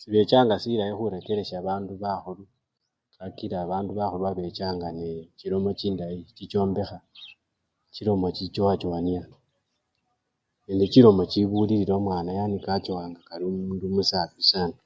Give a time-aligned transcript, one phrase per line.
[0.00, 2.44] sibechanga silayi khurekeresha babdu bakhulu
[3.16, 6.98] kakila bandu bakhulu babechanga nechilomo chindayi chichombekha,
[7.94, 9.22] chilomo chichichowachowanya
[10.66, 12.30] nende chilomo chichibulilila omwana
[12.68, 14.78] wachowa nga kali omundu umusafi saana.